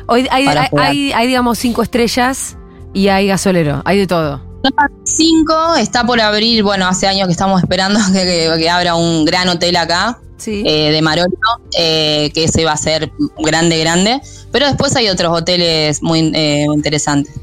Hoy 0.08 0.28
hay, 0.32 0.48
hay- 0.48 1.12
hay, 1.12 1.28
digamos, 1.28 1.60
cinco 1.60 1.84
estrellas 1.84 2.56
y 2.94 3.08
hay 3.10 3.28
gasolero. 3.28 3.82
Hay 3.86 3.98
de 4.00 4.08
todo. 4.08 4.42
Zona 4.64 4.92
5 5.06 5.76
está 5.78 6.04
por 6.06 6.20
abrir, 6.20 6.64
bueno, 6.64 6.88
hace 6.88 7.08
años 7.08 7.28
que 7.28 7.32
estamos 7.32 7.62
esperando 7.62 8.00
que, 8.14 8.24
que- 8.24 8.52
que 8.58 8.70
abra 8.70 8.96
un 8.96 9.26
gran 9.26 9.48
hotel 9.50 9.76
acá, 9.78 10.20
Sí. 10.38 10.64
eh, 10.66 10.92
de 10.92 11.02
Marolo, 11.02 11.30
eh, 11.78 12.32
que 12.34 12.46
ese 12.46 12.64
va 12.66 12.72
a 12.74 12.78
ser 12.78 13.12
grande, 13.40 13.78
grande. 13.80 14.22
Pero 14.52 14.68
después 14.68 14.96
hay 14.96 15.10
otros 15.10 15.32
hoteles 15.38 16.02
muy 16.02 16.32
eh, 16.34 16.66
interesantes. 16.74 17.34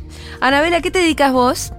Anabela, 0.40 0.78
¿a 0.78 0.80
qué 0.82 0.90
te 0.90 0.98
dedicas 1.00 1.32
vos? 1.32 1.72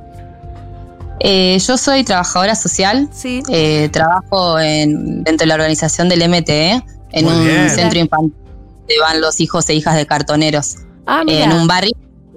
Eh, 1.19 1.57
yo 1.59 1.77
soy 1.77 2.03
trabajadora 2.03 2.55
social, 2.55 3.09
Sí. 3.12 3.41
eh, 3.50 3.89
trabajo 3.91 4.59
en, 4.59 5.24
dentro 5.24 5.45
de 5.45 5.47
la 5.47 5.55
organización 5.55 6.09
del 6.09 6.21
MTE, 6.29 6.83
en 7.12 7.25
Muy 7.25 7.33
un 7.33 7.43
bien. 7.45 7.69
centro 7.71 8.00
infantil 8.00 8.33
donde 8.79 9.00
van 9.01 9.19
los 9.21 9.39
hijos 9.39 9.67
e 9.69 9.74
hijas 9.74 9.95
de 9.95 10.05
cartoneros, 10.05 10.75
Ah, 11.07 11.24
mira. 11.25 11.45
en 11.45 11.53
un 11.53 11.67
barrio. 11.67 11.91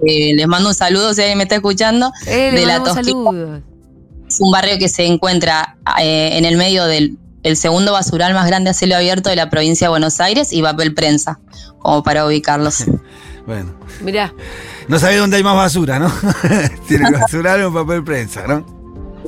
Eh, 0.05 0.33
les 0.35 0.47
mando 0.47 0.69
un 0.69 0.75
saludo 0.75 1.13
si 1.13 1.21
alguien 1.21 1.37
me 1.37 1.43
está 1.43 1.55
escuchando. 1.55 2.11
Eh, 2.27 2.51
de 2.51 2.65
la 2.65 2.83
Tosquita. 2.83 3.61
Es 4.27 4.39
un 4.39 4.51
barrio 4.51 4.77
que 4.77 4.87
se 4.87 5.05
encuentra 5.05 5.77
eh, 5.99 6.37
en 6.37 6.45
el 6.45 6.55
medio 6.55 6.85
del 6.85 7.17
el 7.43 7.57
segundo 7.57 7.93
basural 7.93 8.33
más 8.33 8.47
grande 8.47 8.69
a 8.69 8.73
cielo 8.73 8.95
abierto 8.95 9.29
de 9.29 9.35
la 9.35 9.49
provincia 9.49 9.87
de 9.87 9.89
Buenos 9.89 10.19
Aires 10.19 10.53
y 10.53 10.61
papel 10.61 10.93
prensa, 10.93 11.39
como 11.79 12.03
para 12.03 12.25
ubicarlos. 12.25 12.85
Bueno. 13.43 13.73
Mirá. 14.01 14.31
No 14.87 14.99
sabés 14.99 15.17
dónde 15.17 15.35
hay 15.35 15.43
más 15.43 15.55
basura, 15.55 15.97
¿no? 15.97 16.13
Tiene 16.87 17.09
que 17.09 17.17
basurar 17.17 17.59
o 17.63 17.73
papel 17.73 18.03
prensa, 18.03 18.45
¿no? 18.45 18.63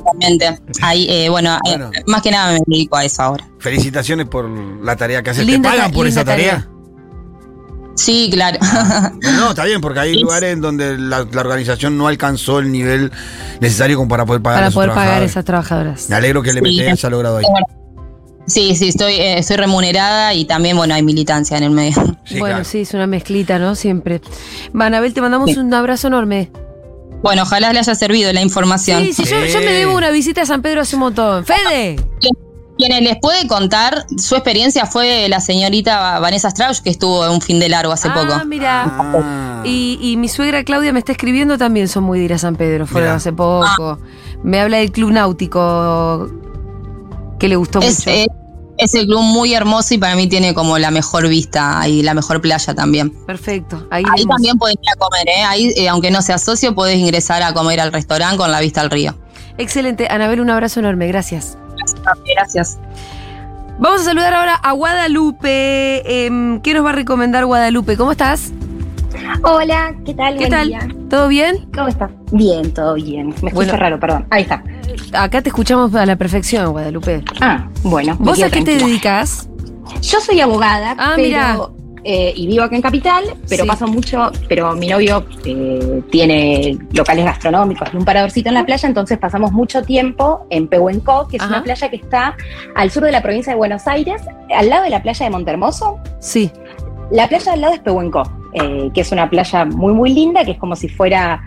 Realmente. 0.04 0.60
Ahí, 0.82 1.08
eh, 1.10 1.28
bueno, 1.28 1.58
eh, 1.68 1.78
más 2.06 2.22
que 2.22 2.30
nada 2.30 2.52
me 2.52 2.60
dedico 2.64 2.96
a 2.96 3.04
eso 3.04 3.22
ahora. 3.22 3.44
Felicitaciones 3.58 4.26
por 4.26 4.48
la 4.48 4.94
tarea 4.94 5.20
que 5.24 5.30
haces. 5.30 5.44
¿Te 5.44 5.58
pagan 5.58 5.90
por 5.90 6.06
esa 6.06 6.24
tarea? 6.24 6.68
Sí, 7.96 8.28
claro. 8.32 8.58
No, 9.22 9.32
no, 9.38 9.48
está 9.50 9.64
bien, 9.64 9.80
porque 9.80 10.00
hay 10.00 10.14
Es- 10.16 10.20
lugares 10.22 10.52
en 10.52 10.60
donde 10.60 10.98
la, 10.98 11.26
la 11.30 11.40
organización 11.40 11.96
no 11.96 12.08
alcanzó 12.08 12.58
el 12.58 12.70
nivel 12.72 13.12
necesario 13.60 13.96
como 13.96 14.08
para 14.08 14.26
poder 14.26 14.42
pagar 14.42 14.58
a 14.58 14.60
Para 14.62 14.68
esos 14.68 14.74
poder 14.74 14.90
pagar 14.94 15.22
a 15.22 15.24
esas 15.24 15.44
trabajadoras. 15.44 16.08
Me 16.10 16.16
alegro 16.16 16.42
que 16.42 16.50
el 16.50 16.56
Sí. 16.56 16.80
MT 16.80 16.90
haya 16.92 17.10
logrado 17.10 17.36
ahí. 17.38 17.44
Sí, 18.46 18.76
sí, 18.76 18.88
estoy, 18.88 19.14
eh, 19.14 19.38
estoy 19.38 19.56
remunerada 19.56 20.34
y 20.34 20.44
también, 20.44 20.76
bueno, 20.76 20.92
hay 20.94 21.02
militancia 21.02 21.56
en 21.56 21.62
el 21.64 21.70
medio. 21.70 21.94
Sí, 22.26 22.38
bueno, 22.38 22.56
claro. 22.56 22.64
sí, 22.64 22.80
es 22.80 22.92
una 22.92 23.06
mezclita, 23.06 23.58
¿no? 23.58 23.74
Siempre. 23.74 24.20
Va, 24.78 24.86
Anabel, 24.86 25.14
te 25.14 25.20
mandamos 25.22 25.50
Sí. 25.52 25.58
un 25.58 25.72
abrazo 25.72 26.08
enorme. 26.08 26.50
Bueno, 27.22 27.44
ojalá 27.44 27.72
le 27.72 27.78
haya 27.78 27.94
servido 27.94 28.30
la 28.34 28.42
información. 28.42 29.02
Sí, 29.02 29.14
sí, 29.14 29.24
yo, 29.24 29.40
Sí. 29.46 29.52
yo 29.52 29.60
me 29.60 29.72
debo 29.72 29.96
una 29.96 30.10
visita 30.10 30.42
a 30.42 30.46
San 30.46 30.60
Pedro 30.60 30.82
hace 30.82 30.96
un 30.96 31.00
montón. 31.00 31.46
¡Fede! 31.46 31.96
Quienes 32.76 33.02
les 33.02 33.16
puede 33.20 33.46
contar 33.46 34.04
su 34.18 34.34
experiencia 34.34 34.84
fue 34.86 35.28
la 35.28 35.40
señorita 35.40 36.18
Vanessa 36.18 36.48
Strauss, 36.48 36.80
que 36.80 36.90
estuvo 36.90 37.24
en 37.24 37.30
un 37.32 37.40
fin 37.40 37.60
de 37.60 37.68
largo 37.68 37.92
hace 37.92 38.08
ah, 38.08 38.14
poco. 38.14 38.44
mira. 38.46 38.84
Ah. 38.86 39.62
Y, 39.64 39.98
y 40.02 40.16
mi 40.16 40.28
suegra 40.28 40.64
Claudia 40.64 40.92
me 40.92 40.98
está 40.98 41.12
escribiendo 41.12 41.56
también, 41.56 41.86
son 41.88 42.04
muy 42.04 42.18
de 42.18 42.24
ir 42.24 42.32
a 42.34 42.38
San 42.38 42.56
Pedro, 42.56 42.86
fueron 42.86 43.10
Mirá. 43.10 43.16
hace 43.16 43.32
poco. 43.32 43.98
Me 44.42 44.60
habla 44.60 44.78
del 44.78 44.90
club 44.90 45.12
náutico 45.12 46.28
que 47.38 47.48
le 47.48 47.56
gustó 47.56 47.80
Es, 47.80 47.98
mucho. 48.00 48.10
eh, 48.10 48.26
es 48.76 48.94
el 48.94 49.06
club 49.06 49.22
muy 49.22 49.54
hermoso 49.54 49.94
y 49.94 49.98
para 49.98 50.16
mí 50.16 50.26
tiene 50.26 50.52
como 50.52 50.76
la 50.78 50.90
mejor 50.90 51.28
vista 51.28 51.86
y 51.86 52.02
la 52.02 52.12
mejor 52.12 52.40
playa 52.40 52.74
también. 52.74 53.10
Perfecto. 53.24 53.86
Ahí, 53.90 54.02
también 54.28 54.58
puedes 54.58 54.76
ir 54.82 54.90
a 54.94 54.98
comer, 54.98 55.28
¿eh? 55.28 55.42
Ahí, 55.44 55.72
eh, 55.76 55.88
aunque 55.88 56.10
no 56.10 56.22
seas 56.22 56.42
socio, 56.42 56.74
puedes 56.74 56.98
ingresar 56.98 57.42
a 57.44 57.54
comer 57.54 57.78
al 57.80 57.92
restaurante 57.92 58.36
con 58.36 58.50
la 58.50 58.60
vista 58.60 58.80
al 58.80 58.90
río. 58.90 59.14
Excelente. 59.58 60.08
Anabel, 60.10 60.40
un 60.40 60.50
abrazo 60.50 60.80
enorme. 60.80 61.06
Gracias. 61.06 61.56
Gracias. 62.36 62.78
Vamos 63.78 64.02
a 64.02 64.04
saludar 64.04 64.34
ahora 64.34 64.54
a 64.54 64.72
Guadalupe. 64.72 66.26
Em, 66.26 66.60
¿Qué 66.60 66.74
nos 66.74 66.84
va 66.84 66.90
a 66.90 66.92
recomendar 66.94 67.44
Guadalupe? 67.44 67.96
¿Cómo 67.96 68.12
estás? 68.12 68.52
Hola, 69.42 69.94
¿qué 70.04 70.14
tal? 70.14 70.34
¿Qué 70.34 70.38
Buen 70.40 70.50
tal? 70.50 70.68
día. 70.68 70.88
¿Todo 71.08 71.28
bien? 71.28 71.68
¿Cómo 71.74 71.88
estás? 71.88 72.10
Bien, 72.32 72.72
todo 72.72 72.94
bien. 72.94 73.28
Me 73.28 73.32
escucho 73.48 73.54
Bueno. 73.54 73.72
raro, 73.76 74.00
perdón. 74.00 74.26
Ahí 74.30 74.42
está. 74.42 74.62
Acá 75.12 75.42
te 75.42 75.48
escuchamos 75.50 75.94
a 75.94 76.04
la 76.06 76.16
perfección, 76.16 76.70
Guadalupe. 76.72 77.22
Ah, 77.40 77.68
bueno. 77.82 78.16
¿Vos 78.18 78.42
a 78.42 78.50
qué 78.50 78.62
te 78.62 78.76
dedicas? 78.76 79.48
Yo 80.02 80.20
soy 80.20 80.40
abogada, 80.40 80.94
Ah, 80.98 81.12
pero, 81.16 81.74
eh, 82.04 82.32
y 82.36 82.46
vivo 82.46 82.62
acá 82.64 82.76
en 82.76 82.82
Capital, 82.82 83.24
pero 83.48 83.64
Sí. 83.64 83.68
paso 83.68 83.86
mucho, 83.88 84.30
pero 84.48 84.74
mi 84.74 84.88
novio 84.88 85.24
eh, 85.44 86.02
tiene 86.10 86.76
locales 86.92 87.24
gastronómicos 87.24 87.88
y 87.92 87.96
un 87.96 88.04
paradorcito 88.04 88.48
en 88.50 88.54
la 88.54 88.64
playa, 88.66 88.86
entonces 88.88 89.18
pasamos 89.18 89.52
mucho 89.52 89.82
tiempo 89.82 90.46
en 90.50 90.68
Pehuenco, 90.68 91.26
que 91.28 91.36
es 91.38 91.42
Ajá. 91.42 91.50
una 91.54 91.62
playa 91.64 91.88
que 91.88 91.96
está 91.96 92.36
al 92.74 92.90
sur 92.90 93.02
de 93.04 93.12
la 93.12 93.22
provincia 93.22 93.52
de 93.52 93.56
Buenos 93.56 93.86
Aires, 93.86 94.20
al 94.54 94.68
lado 94.68 94.84
de 94.84 94.90
la 94.90 95.02
playa 95.02 95.24
de 95.24 95.30
Montermoso. 95.30 95.98
Sí. 96.20 96.50
La 97.10 97.28
playa 97.28 97.52
al 97.52 97.60
lado 97.60 97.74
es 97.74 97.80
Pehuenco, 97.80 98.22
eh, 98.52 98.90
que 98.94 99.02
es 99.02 99.12
una 99.12 99.28
playa 99.30 99.64
muy, 99.64 99.92
muy 99.92 100.12
linda, 100.12 100.44
que 100.44 100.52
es 100.52 100.58
como 100.58 100.74
si 100.74 100.88
fuera, 100.88 101.42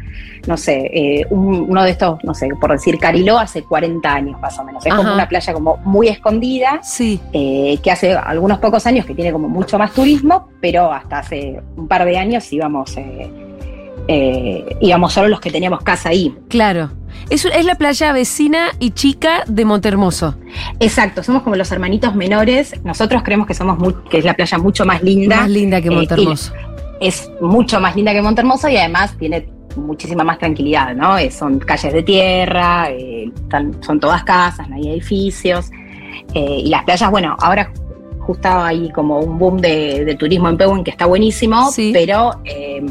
no 0.48 0.56
sé, 0.56 0.90
eh, 0.94 1.26
un- 1.30 1.66
uno 1.70 1.84
de 1.84 1.92
estos, 1.92 2.24
no 2.24 2.34
sé, 2.34 2.50
por 2.62 2.72
decir 2.72 2.98
Cariló 3.00 3.38
hace 3.38 3.64
40 3.64 4.14
años 4.14 4.40
más 4.40 4.58
o 4.60 4.64
menos. 4.64 4.86
Es 4.86 4.92
Ajá. 4.92 5.02
como 5.02 5.14
una 5.14 5.28
playa 5.28 5.54
como 5.54 5.78
muy 5.84 6.08
escondida, 6.08 6.80
Sí. 6.84 7.20
eh, 7.34 7.80
que 7.84 7.92
hace 7.92 8.14
algunos 8.14 8.60
pocos 8.60 8.86
años 8.86 9.06
que 9.06 9.14
tiene 9.16 9.32
como 9.32 9.50
mucho 9.50 9.78
más 9.80 9.92
turismo, 9.94 10.48
pero 10.62 10.92
hasta 10.92 11.20
hace 11.20 11.60
un 11.76 11.88
par 11.88 12.06
de 12.06 12.18
años 12.18 12.52
íbamos, 12.54 12.96
íbamos 14.80 15.14
solo 15.14 15.28
los 15.28 15.40
que 15.42 15.52
teníamos 15.52 15.82
casa 15.82 16.10
ahí. 16.10 16.34
Claro. 16.50 16.90
Es, 17.30 17.44
es 17.46 17.66
la 17.66 17.76
playa 17.76 18.14
vecina 18.14 18.70
y 18.80 18.92
chica 18.92 19.44
de 19.48 19.66
Montermoso. 19.66 20.36
Exacto, 20.80 21.24
somos 21.24 21.44
como 21.44 21.56
los 21.58 21.70
hermanitos 21.72 22.16
menores. 22.16 22.74
Nosotros 22.86 23.22
creemos 23.24 23.48
que 23.48 23.54
somos 23.54 23.78
muy- 23.78 23.96
que 24.10 24.20
es 24.20 24.26
la 24.26 24.34
playa 24.34 24.58
mucho 24.58 24.86
más 24.86 25.04
linda. 25.04 25.38
Más 25.42 25.50
linda 25.50 25.82
que 25.82 25.90
Eh, 25.90 25.92
Montermoso. 25.92 26.54
es 27.02 27.30
mucho 27.42 27.80
más 27.82 27.96
linda 27.96 28.14
que 28.14 28.22
Montermoso 28.22 28.70
y 28.70 28.78
además 28.78 29.16
tiene 29.18 29.50
muchísima 29.76 30.24
más 30.24 30.40
tranquilidad, 30.40 30.96
¿no? 30.96 31.18
Eh, 31.18 31.30
son 31.30 31.60
calles 31.60 31.94
de 31.94 32.02
tierra, 32.04 32.90
eh, 32.90 33.30
están- 33.44 33.76
son 33.84 34.00
todas 34.00 34.24
casas, 34.24 34.68
no 34.70 34.76
hay 34.76 34.90
edificios. 34.90 35.70
y 36.34 36.70
las 36.70 36.84
playas, 36.84 37.10
bueno, 37.10 37.36
ahora 37.40 37.72
justo 38.20 38.50
hay 38.50 38.90
como 38.92 39.20
un 39.20 39.38
boom 39.40 39.58
de, 39.62 40.04
de 40.04 40.16
turismo 40.16 40.50
en 40.50 40.58
Pehuen 40.58 40.84
que 40.84 40.92
está 40.92 41.06
buenísimo, 41.06 41.72
Sí. 41.72 41.92
pero 41.94 42.42
eh, 42.44 42.84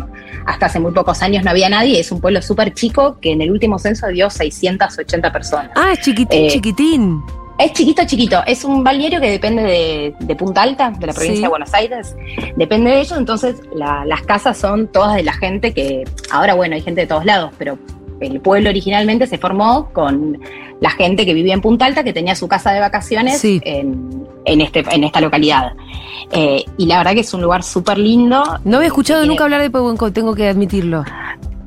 hasta 0.46 0.66
hace 0.66 0.78
muy 0.80 0.92
pocos 0.92 1.20
años 1.22 1.44
no 1.44 1.50
había 1.50 1.68
nadie. 1.68 1.98
Es 2.00 2.10
un 2.12 2.20
pueblo 2.20 2.40
súper 2.40 2.72
chico 2.74 3.18
que 3.20 3.32
en 3.32 3.42
el 3.42 3.50
último 3.50 3.78
censo 3.78 4.06
dio 4.08 4.30
680 4.30 5.32
personas. 5.32 5.70
Ah, 5.76 5.90
es 5.92 6.00
chiquitín, 6.00 6.44
Eh, 6.44 6.48
chiquitín. 6.50 7.22
Es 7.58 7.72
chiquito, 7.72 8.02
chiquito. 8.04 8.42
Es 8.46 8.64
un 8.64 8.84
balneario 8.84 9.18
que 9.18 9.30
depende 9.30 9.62
de, 9.62 10.14
de 10.20 10.36
Punta 10.36 10.60
Alta, 10.62 10.90
de 10.90 11.06
la 11.06 11.12
provincia 11.14 11.36
Sí. 11.36 11.42
de 11.42 11.48
Buenos 11.48 11.72
Aires. 11.72 12.14
Depende 12.54 12.90
de 12.90 13.00
ello, 13.00 13.16
entonces 13.16 13.56
la- 13.74 14.04
las 14.04 14.22
casas 14.22 14.58
son 14.58 14.88
todas 14.88 15.14
de 15.16 15.22
la 15.22 15.32
gente 15.32 15.72
que, 15.72 16.04
ahora 16.30 16.52
bueno, 16.54 16.74
hay 16.74 16.82
gente 16.82 17.00
de 17.02 17.06
todos 17.06 17.24
lados, 17.24 17.52
pero 17.56 17.78
el 18.20 18.40
pueblo 18.40 18.70
originalmente 18.70 19.26
se 19.26 19.38
formó 19.38 19.90
con 19.92 20.38
la 20.80 20.90
gente 20.90 21.24
que 21.26 21.34
vivía 21.34 21.54
en 21.54 21.60
Punta 21.60 21.86
Alta, 21.86 22.04
que 22.04 22.12
tenía 22.12 22.34
su 22.34 22.48
casa 22.48 22.72
de 22.72 22.80
vacaciones 22.80 23.38
Sí. 23.40 23.60
en, 23.64 24.26
en 24.44 24.60
este, 24.60 24.84
en 24.90 25.04
esta 25.04 25.20
localidad. 25.20 25.72
Eh, 26.32 26.64
y 26.76 26.86
la 26.86 26.98
verdad 26.98 27.12
que 27.14 27.20
es 27.20 27.32
un 27.34 27.42
lugar 27.42 27.62
súper 27.62 27.98
lindo. 27.98 28.42
No 28.64 28.76
había 28.78 28.88
escuchado 28.88 29.20
Tiene- 29.20 29.32
nunca 29.34 29.44
hablar 29.44 29.62
de 29.62 29.70
Pehuenco, 29.70 30.12
tengo 30.12 30.34
que 30.34 30.48
admitirlo. 30.48 31.04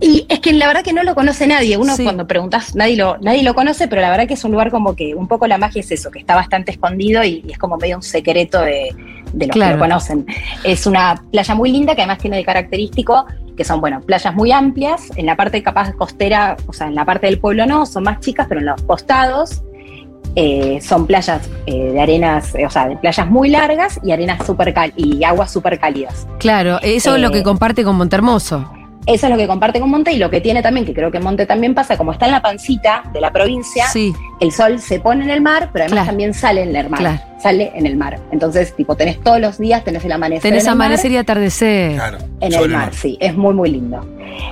Y 0.02 0.26
es 0.30 0.40
que 0.40 0.54
la 0.54 0.68
verdad 0.68 0.84
que 0.84 0.94
no 0.94 1.04
lo 1.04 1.16
conoce 1.16 1.46
nadie. 1.48 1.78
Uno 1.78 1.96
Sí. 1.96 2.04
cuando 2.04 2.26
preguntas, 2.28 2.76
nadie 2.76 2.96
lo, 2.96 3.18
nadie 3.20 3.44
lo 3.44 3.54
conoce, 3.54 3.88
pero 3.88 4.02
la 4.02 4.10
verdad 4.10 4.28
que 4.28 4.34
es 4.36 4.44
un 4.44 4.52
lugar 4.52 4.72
como 4.72 4.96
que 4.96 5.14
un 5.16 5.28
poco 5.28 5.48
la 5.48 5.58
magia 5.58 5.82
es 5.82 5.92
eso, 5.92 6.10
que 6.12 6.20
está 6.20 6.36
bastante 6.36 6.72
escondido 6.72 7.24
y, 7.24 7.44
y 7.48 7.52
es 7.52 7.58
como 7.58 7.78
medio 7.78 7.98
un 7.98 8.04
secreto 8.04 8.62
de, 8.62 8.96
de 9.34 9.48
los 9.48 9.54
Claro. 9.54 9.72
que 9.74 9.78
lo 9.78 9.84
conocen. 9.84 10.26
Es 10.64 10.86
una 10.88 11.22
playa 11.32 11.56
muy 11.56 11.72
linda 11.72 11.96
que 11.96 12.02
además 12.02 12.20
tiene 12.20 12.38
de 12.38 12.46
característico 12.46 13.26
que 13.58 13.66
son, 13.66 13.82
bueno, 13.82 14.00
playas 14.00 14.34
muy 14.34 14.54
amplias. 14.54 15.12
En 15.18 15.26
la 15.26 15.36
parte 15.36 15.62
capaz 15.62 15.92
costera, 15.94 16.56
o 16.68 16.72
sea, 16.72 16.88
en 16.88 16.96
la 16.96 17.04
parte 17.04 17.26
del 17.28 17.40
pueblo 17.40 17.66
no, 17.66 17.86
son 17.86 18.04
más 18.04 18.22
chicas, 18.22 18.46
pero 18.48 18.62
en 18.62 18.68
los 18.68 18.82
costados 18.84 19.62
eh, 20.36 20.80
son 20.82 21.06
playas 21.08 21.50
eh, 21.66 21.92
de 21.92 22.00
arenas, 22.02 22.56
eh, 22.56 22.66
o 22.66 22.70
sea, 22.70 22.88
de 22.88 22.96
playas 22.96 23.28
muy 23.30 23.50
largas 23.50 24.00
y 24.04 24.12
arenas 24.12 24.46
súper 24.46 24.74
cal 24.74 24.94
y 24.96 25.24
aguas 25.26 25.52
súper 25.52 25.78
cálidas. 25.80 26.26
Claro, 26.40 26.80
eso 26.82 27.16
es 27.16 27.22
lo 27.22 27.32
que 27.32 27.44
comparte 27.44 27.84
con 27.84 27.98
Montermoso. 27.98 28.72
Eso 29.10 29.26
es 29.26 29.32
lo 29.32 29.38
que 29.38 29.48
comparte 29.48 29.80
con 29.80 29.90
Monte 29.90 30.12
y 30.14 30.18
lo 30.18 30.30
que 30.30 30.40
tiene 30.40 30.62
también, 30.62 30.86
que 30.86 30.94
creo 30.94 31.12
que 31.12 31.20
Monte 31.20 31.46
también 31.46 31.74
pasa, 31.74 31.98
como 31.98 32.12
está 32.12 32.26
en 32.28 32.32
la 32.34 32.42
pancita 32.42 33.04
de 33.12 33.20
la 33.22 33.32
provincia, 33.32 33.86
Sí, 33.88 34.14
el 34.40 34.52
sol 34.52 34.80
se 34.80 35.00
pone 35.00 35.24
en 35.24 35.32
el 35.32 35.42
mar, 35.42 35.70
pero 35.74 35.86
además 35.86 36.04
Claro. 36.04 36.08
también 36.08 36.34
sale 36.34 36.62
en 36.64 36.76
el 36.76 36.90
mar. 36.90 37.00
Claro. 37.00 37.20
Sale 37.40 37.72
en 37.74 37.86
el 37.86 37.96
mar. 37.96 38.20
Entonces, 38.32 38.76
tipo, 38.76 38.96
tenés 38.96 39.20
todos 39.22 39.40
los 39.40 39.58
días, 39.58 39.84
tenés 39.84 40.04
el 40.06 40.12
amanecer. 40.12 40.42
tenés 40.44 40.66
en 40.66 40.72
el 40.72 40.78
mar, 40.78 40.86
amanecer 40.88 41.12
y 41.12 41.18
atardecer. 41.18 41.96
Claro. 41.96 42.18
en 42.42 42.54
el 42.54 42.70
mar, 42.70 42.94
sí, 42.94 43.18
es 43.20 43.36
muy, 43.36 43.54
muy 43.54 43.70
lindo. 43.72 44.06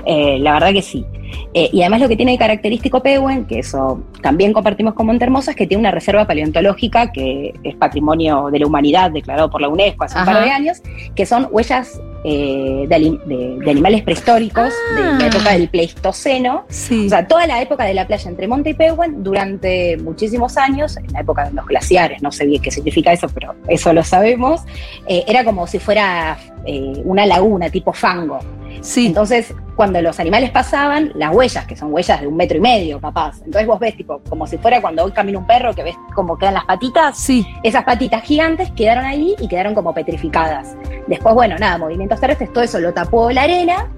Eh, 0.05 0.37
la 0.39 0.53
verdad 0.53 0.73
que 0.73 0.81
sí. 0.81 1.05
Eh, 1.53 1.69
y 1.73 1.81
además 1.81 2.01
lo 2.01 2.07
que 2.09 2.15
tiene 2.15 2.31
de 2.31 2.37
característico 2.37 3.03
Pehuen, 3.03 3.45
que 3.45 3.59
eso 3.59 4.01
también 4.21 4.53
compartimos 4.53 4.93
con 4.93 5.05
Montermoso, 5.07 5.51
es 5.51 5.57
que 5.57 5.67
tiene 5.67 5.81
una 5.81 5.91
reserva 5.91 6.25
paleontológica 6.25 7.11
que 7.11 7.53
es 7.63 7.75
patrimonio 7.75 8.49
de 8.51 8.59
la 8.59 8.65
humanidad 8.67 9.11
declarado 9.11 9.49
por 9.49 9.61
la 9.61 9.67
UNESCO 9.67 10.05
hace 10.05 10.17
un 10.19 10.25
par 10.25 10.43
de 10.43 10.51
años, 10.51 10.81
que 11.15 11.25
son 11.25 11.47
huellas 11.51 11.99
eh, 12.24 12.86
de, 12.88 12.95
ali- 12.95 13.19
de- 13.25 13.57
de 13.63 13.71
animales 13.71 14.03
prehistóricos 14.03 14.69
de 14.95 15.01
Ah. 15.03 15.17
la 15.19 15.27
época 15.27 15.51
del 15.53 15.69
Pleistoceno. 15.69 16.65
Sí. 16.69 17.05
O 17.05 17.09
sea, 17.09 17.27
toda 17.27 17.47
la 17.47 17.62
época 17.62 17.86
de 17.86 17.93
la 17.93 18.07
playa 18.07 18.29
entre 18.29 18.47
Monte 18.47 18.71
y 18.71 18.74
Pehuen 18.74 19.24
durante 19.24 19.97
muchísimos 19.97 20.57
años, 20.57 20.97
en 20.97 21.12
la 21.13 21.21
época 21.21 21.45
de 21.45 21.53
los 21.53 21.65
glaciares, 21.65 22.21
no 22.21 22.31
sé 22.31 22.45
bien 22.45 22.62
qué 22.62 22.71
significa 22.71 23.12
eso, 23.13 23.27
pero 23.33 23.55
eso 23.67 23.93
lo 23.93 24.03
sabemos, 24.03 24.62
eh, 25.07 25.24
era 25.27 25.43
como 25.43 25.67
si 25.67 25.79
fuera 25.79 26.38
eh, 26.65 27.01
una 27.05 27.25
laguna 27.25 27.69
tipo 27.69 27.93
fango. 27.93 28.39
Sí. 28.81 29.07
Entonces, 29.07 29.53
cuando 29.75 30.01
los 30.01 30.19
animales 30.19 30.50
pasaban, 30.50 31.12
las 31.15 31.34
huellas, 31.36 31.65
que 31.67 31.75
son 31.75 31.93
huellas 31.93 32.19
de 32.22 32.27
un 32.27 32.36
metro 32.36 32.57
y 32.57 32.62
medio 32.62 33.00
capaz, 33.00 33.38
entonces 33.46 33.67
vos 33.67 33.79
ves 33.79 33.96
tipo 33.96 34.22
como 34.27 34.48
si 34.48 34.57
fuera 34.57 34.81
cuando 34.81 35.03
hoy 35.03 35.12
camina 35.12 35.38
un 35.39 35.46
perro 35.46 35.74
que 35.74 35.84
ves 35.84 35.96
como 36.15 36.38
quedan 36.38 36.55
las 36.55 36.65
patitas, 36.65 37.17
Sí. 37.17 37.46
esas 37.63 37.84
patitas 37.84 38.24
gigantes 38.24 38.72
quedaron 38.72 39.05
ahí 39.05 39.36
y 39.39 39.48
quedaron 39.48 39.75
como 39.75 39.93
petrificadas. 39.93 40.75
Después, 41.07 41.36
bueno, 41.36 41.55
nada, 41.60 41.77
movimientos 41.77 42.19
terrestres, 42.19 42.51
todo 42.51 42.63
eso 42.63 42.79
lo 42.79 42.93
tapó 42.93 43.31
la 43.31 43.43
arena 43.43 43.91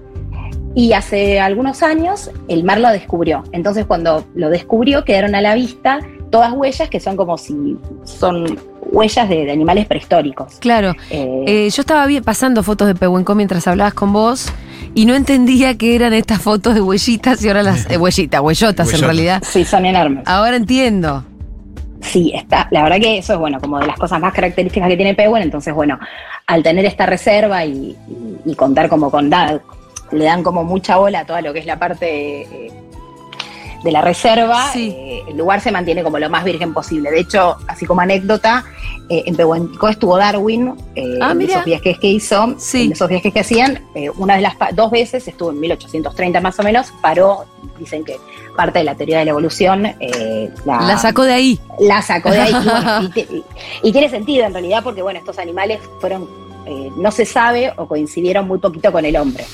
y 0.75 0.93
hace 0.93 1.39
algunos 1.39 1.81
años 1.81 2.29
el 2.48 2.63
mar 2.63 2.79
lo 2.79 2.89
descubrió. 2.89 3.43
Entonces, 3.51 3.86
cuando 3.86 4.25
lo 4.36 4.50
descubrió, 4.50 5.03
quedaron 5.03 5.33
a 5.36 5.41
la 5.41 5.55
vista 5.55 6.00
todas 6.29 6.53
huellas 6.53 6.89
que 6.89 7.00
son 7.00 7.15
como 7.15 7.38
si 7.38 7.77
son 8.03 8.59
huellas 8.91 9.29
de, 9.29 9.46
de 9.46 9.51
animales 9.51 9.86
prehistóricos. 9.88 10.55
Claro. 10.60 10.93
Eh, 11.10 11.43
Eh, 11.48 11.69
yo 11.69 11.81
estaba 11.81 12.08
pasando 12.24 12.63
fotos 12.63 12.88
de 12.88 12.96
Pehuenco 12.96 13.36
mientras 13.36 13.67
hablabas 13.67 13.93
con 13.93 14.12
vos 14.13 14.51
y 14.96 15.05
no 15.05 15.15
entendía 15.15 15.77
que 15.77 15.96
eran 15.96 16.13
estas 16.13 16.41
fotos 16.41 16.74
de 16.75 16.81
huellitas 16.81 17.43
y 17.43 17.48
ahora 17.48 17.63
las. 17.63 17.86
eh, 17.91 17.98
huellitas, 17.98 18.41
huellotas 18.41 18.93
en 18.93 19.01
realidad. 19.01 19.41
sí, 19.46 19.63
son 19.65 19.86
enormes. 19.86 20.24
Ahora 20.27 20.55
entiendo. 20.55 21.24
Sí, 22.01 22.31
está. 22.34 22.67
La 22.72 22.81
verdad 22.84 22.98
que 23.00 23.17
eso 23.17 23.34
es 23.34 23.39
bueno, 23.39 23.60
como 23.60 23.77
de 23.79 23.86
las 23.88 23.98
cosas 23.98 24.19
más 24.22 24.34
características 24.34 24.88
que 24.89 24.96
tiene 24.96 25.15
Pehuen. 25.15 25.43
Entonces, 25.43 25.74
bueno, 25.74 26.00
al 26.48 26.63
tener 26.63 26.86
esta 26.86 27.05
reserva 27.05 27.65
y, 27.65 27.96
y- 28.08 28.51
y 28.51 28.55
contar 28.55 28.88
como 28.89 29.12
con 29.12 29.29
da- 29.29 29.60
le 30.12 30.24
dan 30.25 30.41
como 30.41 30.63
mucha 30.63 30.96
bola 30.98 31.19
a 31.19 31.25
toda 31.25 31.41
lo 31.41 31.51
que 31.53 31.60
es 31.60 31.65
la 31.65 31.77
parte 31.77 32.41
eh, 32.41 32.72
de 33.83 33.91
la 33.91 34.01
reserva, 34.01 34.71
Sí. 34.74 34.93
eh, 34.98 35.24
el 35.27 35.38
lugar 35.38 35.62
se 35.62 35.71
mantiene 35.71 36.03
como 36.03 36.19
lo 36.19 36.29
más 36.29 36.43
virgen 36.43 36.74
posible. 36.74 37.12
De 37.12 37.19
hecho, 37.21 37.55
así 37.67 37.86
como 37.86 38.01
anécdota, 38.01 38.65
eh, 39.09 39.24
en 39.25 39.36
Pehuenco 39.36 39.88
estuvo 39.88 40.17
Darwin, 40.17 40.74
eh, 40.95 41.17
Ah, 41.21 41.31
en 41.31 41.38
mira. 41.38 41.53
esos 41.53 41.65
viajes 41.65 41.98
que 42.00 42.07
hizo, 42.07 42.55
Sí. 42.57 42.86
en 42.86 42.91
esos 42.91 43.07
viajes 43.09 43.31
que 43.33 43.39
hacían, 43.39 43.86
eh, 43.95 44.09
una 44.17 44.36
de 44.36 44.41
las 44.41 44.55
dos 44.74 44.91
veces 44.91 45.27
estuvo 45.27 45.51
en 45.51 45.59
1830 45.59 46.41
más 46.41 46.59
o 46.59 46.63
menos, 46.63 46.91
paró, 47.01 47.45
dicen 47.79 48.03
que 48.03 48.17
parte 48.55 48.79
de 48.79 48.86
la 48.86 48.95
teoría 48.95 49.19
de 49.19 49.25
la 49.25 49.31
evolución 49.31 49.86
eh, 50.00 50.50
La 50.65 50.98
sacó 50.98 51.24
de 51.24 51.33
ahí. 51.33 51.59
la 51.79 52.01
sacó 52.01 52.29
de 52.31 52.39
ahí. 52.41 52.51
Y, 52.53 52.65
bueno, 52.69 53.03
y 53.03 53.09
te- 53.09 53.21
y- 53.21 53.43
y 53.83 53.91
tiene 53.93 54.09
sentido 54.09 54.45
en 54.45 54.51
realidad 54.53 54.83
porque, 54.83 55.01
bueno, 55.01 55.19
estos 55.19 55.39
animales 55.39 55.79
fueron, 56.01 56.27
eh, 56.65 56.91
no 56.98 57.09
se 57.12 57.25
sabe 57.25 57.71
o 57.77 57.88
coincidieron 57.88 58.45
muy 58.48 58.59
poquito 58.59 58.91
con 58.91 59.05
el 59.05 59.15
hombre. 59.15 59.45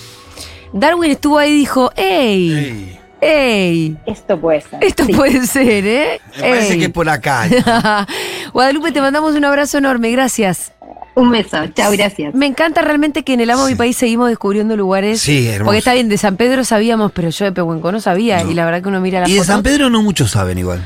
Darwin 0.74 1.12
estuvo 1.12 1.38
ahí 1.38 1.51
y 1.51 1.58
dijo: 1.60 1.91
¡Ey! 1.96 2.53
Ey, 2.53 3.00
¡Ey! 3.25 3.98
Esto 4.05 4.39
puede 4.39 4.62
ser. 4.62 4.84
Esto 4.84 5.05
Sí. 5.05 5.13
puede 5.13 5.46
ser, 5.48 5.86
¿eh? 5.88 6.22
me 6.38 6.41
parece 6.50 6.74
Ey. 6.74 6.79
que 6.79 6.86
es 6.86 6.91
por 6.91 7.10
acá. 7.10 7.48
Guadalupe, 8.53 8.91
te 8.91 9.01
mandamos 9.01 9.36
un 9.36 9.44
abrazo 9.46 9.77
enorme, 9.79 10.12
gracias. 10.12 10.72
Un 11.15 11.32
beso. 11.32 11.58
Chao, 11.74 11.91
gracias. 11.94 12.34
Me 12.36 12.46
encanta 12.46 12.82
realmente 12.82 13.24
que 13.24 13.34
en 13.34 13.39
el 13.39 13.50
Amo 13.50 13.65
Mi 13.67 13.75
País 13.75 13.96
seguimos 13.96 14.27
descubriendo 14.29 14.75
lugares. 14.75 15.22
Sí, 15.22 15.48
hermoso. 15.48 15.65
Porque 15.65 15.77
está 15.79 15.94
bien, 15.94 16.10
de 16.10 16.17
San 16.17 16.36
Pedro 16.36 16.63
sabíamos, 16.65 17.12
pero 17.13 17.29
yo 17.29 17.46
de 17.46 17.51
Pehuenco 17.53 17.91
no 17.91 18.00
sabía. 18.01 18.44
No. 18.44 18.51
Y 18.51 18.53
la 18.53 18.65
verdad 18.65 18.82
que 18.82 18.89
uno 18.89 19.00
mira 19.00 19.22
la 19.22 19.29
Y 19.29 19.34
de 19.34 19.39
foto. 19.39 19.48
San 19.53 19.63
Pedro 19.63 19.89
no 19.89 20.03
muchos 20.03 20.32
saben 20.32 20.58
igual. 20.58 20.86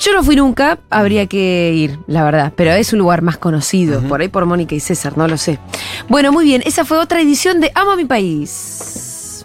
Yo 0.00 0.12
no 0.12 0.22
fui 0.22 0.36
nunca, 0.36 0.78
habría 0.90 1.26
que 1.26 1.72
ir, 1.74 1.98
la 2.06 2.22
verdad. 2.22 2.52
Pero 2.56 2.70
es 2.72 2.92
un 2.92 3.00
lugar 3.00 3.22
más 3.22 3.36
conocido, 3.38 4.00
por 4.02 4.20
ahí 4.20 4.28
por 4.28 4.46
Mónica 4.46 4.74
y 4.76 4.80
César, 4.80 5.16
no 5.18 5.26
lo 5.26 5.36
sé. 5.36 5.58
Bueno, 6.08 6.30
muy 6.30 6.44
bien, 6.44 6.62
esa 6.64 6.84
fue 6.84 6.98
otra 6.98 7.20
edición 7.20 7.60
de 7.60 7.72
Amo 7.74 7.92
a 7.92 7.96
mi 7.96 8.04
país. 8.04 9.44